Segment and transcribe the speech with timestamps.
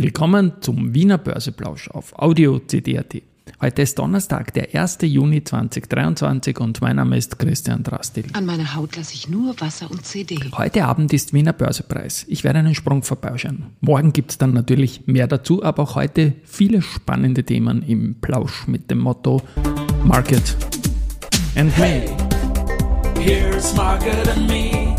[0.00, 3.16] Willkommen zum Wiener Börseplausch auf Audio CD.at.
[3.60, 4.98] Heute ist Donnerstag, der 1.
[5.02, 8.26] Juni 2023 und mein Name ist Christian Drastil.
[8.34, 10.38] An meiner Haut lasse ich nur Wasser und CD.
[10.56, 12.26] Heute Abend ist Wiener Börsepreis.
[12.28, 13.66] Ich werde einen Sprung vorbeischauen.
[13.80, 18.68] Morgen gibt es dann natürlich mehr dazu, aber auch heute viele spannende Themen im Plausch
[18.68, 19.42] mit dem Motto
[20.04, 20.56] Market
[21.56, 22.04] and Me.
[23.18, 24.94] Here's Market and Me,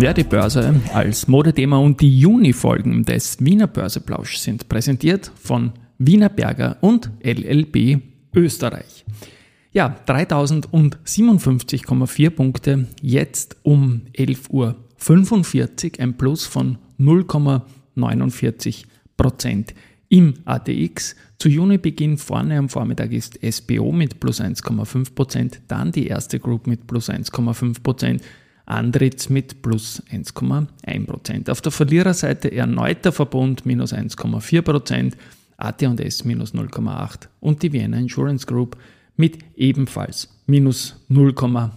[0.00, 6.28] Ja, die Börse als Modethema und die Juni-Folgen des Wiener Börseplausch sind präsentiert von Wiener
[6.28, 8.00] Berger und LLB
[8.32, 9.04] Österreich.
[9.72, 14.76] Ja, 3057,4 Punkte, jetzt um 11.45 Uhr,
[16.00, 18.84] ein Plus von 0,49
[19.16, 19.74] Prozent.
[20.08, 26.06] Im ATX zu Junibeginn vorne am Vormittag ist SBO mit plus 1,5 Prozent, dann die
[26.06, 28.22] erste Group mit plus 1,5 Prozent,
[28.68, 31.50] Andritz mit plus 1,1 Prozent.
[31.50, 35.16] Auf der Verliererseite erneut der Verbund minus 1,4 Prozent,
[35.56, 38.76] AT&S minus 0,8 und die Vienna Insurance Group
[39.16, 41.70] mit ebenfalls minus 0,8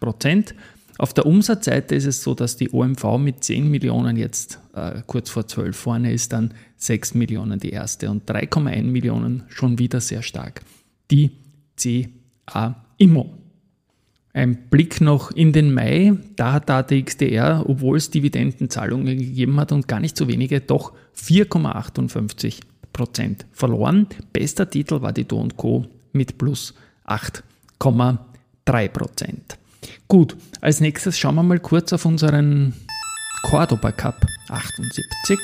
[0.00, 0.54] Prozent.
[0.98, 5.28] Auf der Umsatzseite ist es so, dass die OMV mit 10 Millionen jetzt äh, kurz
[5.28, 10.22] vor 12 vorne ist, dann 6 Millionen die erste und 3,1 Millionen schon wieder sehr
[10.22, 10.62] stark.
[11.10, 11.32] Die
[11.76, 13.45] CA Immo.
[14.36, 19.88] Ein Blick noch in den Mai, da hat ATXDR, obwohl es Dividendenzahlungen gegeben hat und
[19.88, 22.60] gar nicht so wenige, doch 4,58
[22.92, 24.06] Prozent verloren.
[24.34, 25.86] Bester Titel war die Do Co.
[26.12, 26.74] mit plus
[27.06, 29.56] 8,3 Prozent.
[30.06, 32.74] Gut, als nächstes schauen wir mal kurz auf unseren
[33.42, 35.38] Cordoba Cup 78.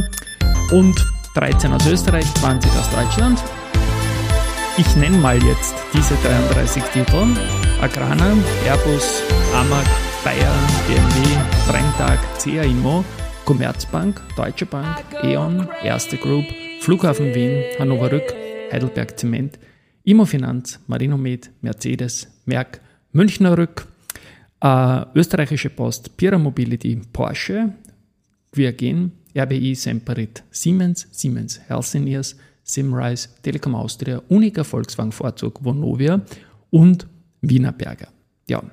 [0.71, 0.95] und
[1.35, 3.43] 13 aus Österreich, 20 aus Deutschland.
[4.77, 7.25] Ich nenne mal jetzt diese 33 Titel.
[7.81, 9.21] Agrana, Airbus,
[9.53, 9.85] Amag,
[10.23, 10.53] Bayer,
[10.87, 11.35] BMW,
[11.67, 13.03] Brenntag, CA Immo,
[13.45, 16.45] Commerzbank, Deutsche Bank, E.ON, Erste Group,
[16.79, 18.33] Flughafen Wien, Hannover Rück,
[18.71, 19.59] Heidelberg Zement,
[20.03, 22.79] Immofinanz, Marinomed, Mercedes, Merck,
[23.11, 23.85] Münchner Rück,
[24.61, 27.73] äh, Österreichische Post, Pira Mobility, Porsche,
[28.51, 36.21] Quergen, RBI, Semperit, Siemens, Siemens Healthineers, Simrise, Telekom Austria, Unica Volkswagen Vorzug, Vonovia
[36.69, 37.07] und
[37.41, 38.07] Wienerberger.
[38.47, 38.63] Ja,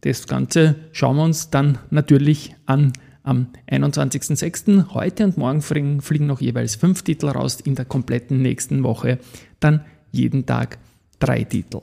[0.00, 2.92] das Ganze schauen wir uns dann natürlich an
[3.26, 4.94] am 21.06.
[4.94, 9.18] Heute und morgen fliegen, noch jeweils fünf Titel raus in der kompletten nächsten Woche.
[9.60, 10.78] Dann jeden Tag
[11.18, 11.80] drei Titel.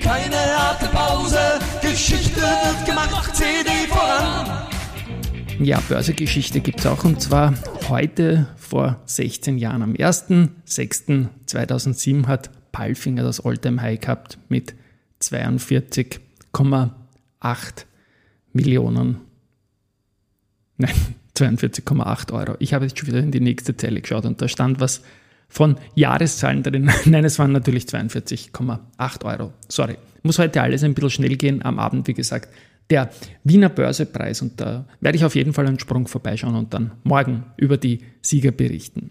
[0.00, 4.46] Keine harte Pause, Geschichte wird gemacht, CD voran.
[5.58, 7.54] Ja, Börsegeschichte gibt es auch und zwar
[7.88, 9.80] heute vor 16 Jahren.
[9.82, 14.74] Am 1.6.2007 hat Palfinger das Alltime High gehabt mit
[15.22, 16.90] 42,8
[18.52, 19.22] Millionen.
[20.78, 20.94] Nein,
[21.36, 22.56] 42,8 Euro.
[22.58, 25.02] Ich habe jetzt schon wieder in die nächste Zelle geschaut und da stand was
[25.48, 26.90] von Jahreszahlen drin.
[27.04, 29.52] Nein, es waren natürlich 42,8 Euro.
[29.68, 29.96] Sorry.
[30.22, 31.64] Muss heute alles ein bisschen schnell gehen.
[31.64, 32.48] Am Abend, wie gesagt,
[32.90, 33.10] der
[33.44, 37.44] Wiener Börsepreis und da werde ich auf jeden Fall einen Sprung vorbeischauen und dann morgen
[37.56, 39.10] über die Sieger berichten.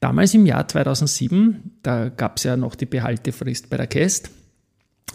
[0.00, 4.30] Damals im Jahr 2007, da gab es ja noch die Behaltefrist bei der Käst,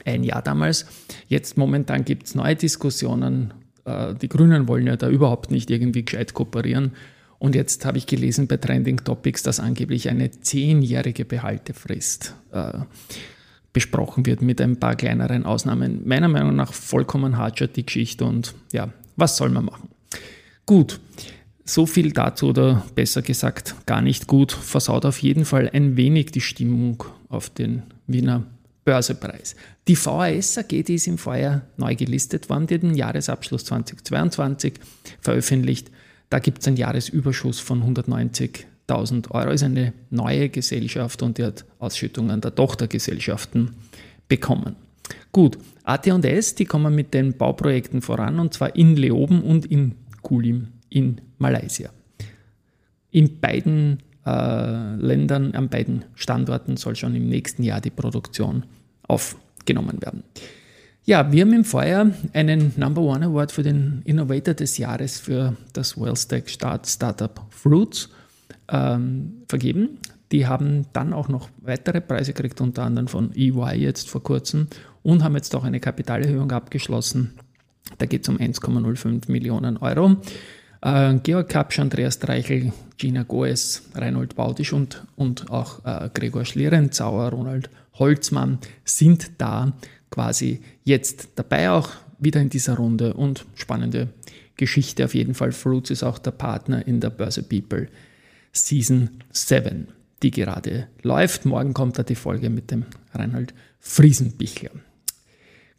[0.05, 0.85] ein Jahr damals.
[1.27, 3.53] Jetzt momentan gibt es neue Diskussionen.
[3.87, 6.91] Äh, Die Grünen wollen ja da überhaupt nicht irgendwie gescheit kooperieren.
[7.39, 12.79] Und jetzt habe ich gelesen bei Trending Topics, dass angeblich eine zehnjährige Behaltefrist äh,
[13.73, 16.01] besprochen wird mit ein paar kleineren Ausnahmen.
[16.07, 19.89] Meiner Meinung nach vollkommen hartschert die Geschichte und ja, was soll man machen?
[20.65, 20.99] Gut,
[21.63, 26.31] so viel dazu oder besser gesagt gar nicht gut, versaut auf jeden Fall ein wenig
[26.31, 28.43] die Stimmung auf den Wiener
[28.87, 29.57] Börsepreis.
[29.89, 34.75] Die VAS AG, die ist im Vorjahr neu gelistet worden, die den Jahresabschluss 2022
[35.19, 35.91] veröffentlicht.
[36.29, 39.49] Da gibt es einen Jahresüberschuss von 190.000 Euro.
[39.49, 43.71] Ist eine neue Gesellschaft und die hat Ausschüttungen der Tochtergesellschaften
[44.29, 44.77] bekommen.
[45.33, 50.69] Gut, AT&S, die kommen mit den Bauprojekten voran und zwar in Leoben und in Kulim
[50.89, 51.89] in Malaysia.
[53.11, 58.63] In beiden äh, Ländern, an beiden Standorten soll schon im nächsten Jahr die Produktion
[59.07, 60.23] aufgenommen werden.
[61.05, 65.55] Ja, wir haben im Vorjahr einen Number One Award für den Innovator des Jahres für
[65.71, 68.09] das Wellstack Start Startup Fruits
[68.69, 69.99] ähm, vergeben.
[70.33, 74.67] Die haben dann auch noch weitere Preise gekriegt, unter anderem von EY jetzt vor kurzem
[75.03, 77.35] und haben jetzt auch eine Kapitalerhöhung abgeschlossen.
[77.97, 80.17] Da geht es um 1,05 Millionen Euro.
[80.87, 87.31] Äh, Georg Kapsch, Andreas Dreichel, Gina Goes, Reinhold Baudisch und, und auch äh, Gregor Schlierenzauer,
[87.31, 89.73] Ronald Holzmann sind da
[90.09, 91.89] quasi jetzt dabei auch
[92.19, 94.07] wieder in dieser Runde und spannende
[94.55, 95.51] Geschichte auf jeden Fall.
[95.51, 97.89] Fruits ist auch der Partner in der Börse People
[98.53, 99.89] Season 7,
[100.23, 101.43] die gerade läuft.
[101.43, 104.71] Morgen kommt da die Folge mit dem Reinhold Friesenbichler.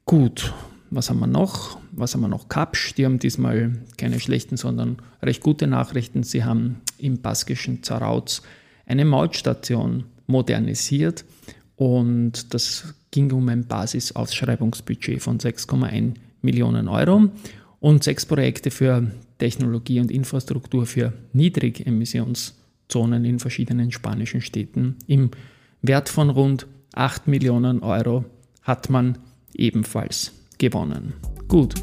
[0.04, 0.52] Gut,
[0.90, 1.79] was haben wir noch?
[1.93, 2.49] Was haben wir noch?
[2.49, 6.23] Kapsch, die haben diesmal keine schlechten, sondern recht gute Nachrichten.
[6.23, 8.43] Sie haben im baskischen Zarauz
[8.87, 11.25] eine Mautstation modernisiert
[11.76, 17.31] und das ging um ein Basisausschreibungsbudget von 6,1 Millionen Euro
[17.81, 25.31] und sechs Projekte für Technologie und Infrastruktur für Niedrigemissionszonen in verschiedenen spanischen Städten im
[25.82, 28.25] Wert von rund 8 Millionen Euro
[28.62, 29.19] hat man
[29.55, 31.14] ebenfalls gewonnen.
[31.49, 31.75] Gut,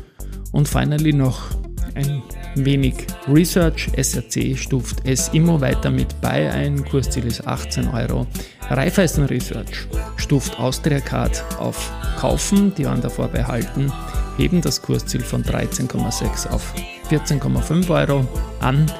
[0.51, 1.49] und finally noch
[1.95, 2.21] ein
[2.55, 2.95] wenig
[3.27, 3.89] Research.
[3.95, 6.83] SRC stuft es immer weiter mit bei ein.
[6.85, 8.27] Kursziel ist 18 Euro.
[8.69, 9.87] Raiffeisen Research
[10.17, 12.73] stuft Austria Card auf Kaufen.
[12.75, 13.91] Die waren davor behalten,
[14.37, 16.73] heben das Kursziel von 13,6 auf
[17.09, 18.27] 14,5 Euro
[18.61, 18.91] an.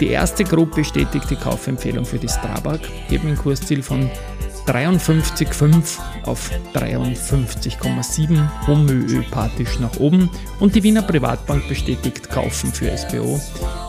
[0.00, 4.08] Die erste Gruppe bestätigt die Kaufempfehlung für die Strabag, heben ein Kursziel von
[4.68, 10.28] 53,5 auf 53,7 homöopathisch nach oben
[10.60, 13.40] und die Wiener Privatbank bestätigt Kaufen für SBO,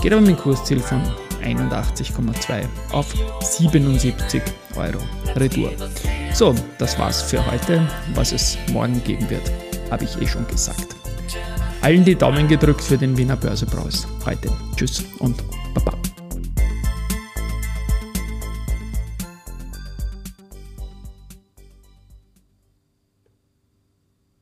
[0.02, 1.02] geht aber mit dem Kursziel von
[1.44, 4.42] 81,2 auf 77
[4.78, 5.00] Euro
[5.36, 5.72] Retour.
[6.34, 7.86] So, das war's für heute.
[8.14, 9.52] Was es morgen geben wird,
[9.92, 10.96] habe ich eh schon gesagt.
[11.82, 14.50] Allen die Daumen gedrückt für den Wiener Börsepreis heute.
[14.78, 15.44] Tschüss und
[15.74, 16.09] Baba.